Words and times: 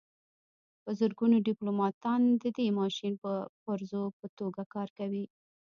په 0.83 0.89
زرګونو 0.99 1.37
ډیپلوماتان 1.47 2.21
د 2.41 2.43
دې 2.57 2.67
ماشین 2.79 3.13
د 3.23 3.25
پرزو 3.63 4.03
په 4.19 4.25
توګه 4.37 4.61
کار 4.73 4.89
کوي 4.97 5.25